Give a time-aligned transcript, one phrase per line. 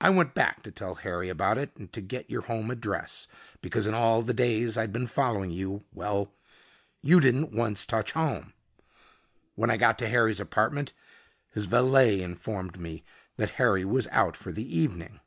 [0.00, 3.28] I went back to tell Harry about it and to get your home address,
[3.60, 6.32] because in all the days I'd been following you well,
[7.02, 8.54] you didn't once touch home.
[9.56, 10.94] When I got to Harry's apartment,
[11.52, 13.04] his valet informed me
[13.36, 15.20] that Harry was out for the evening."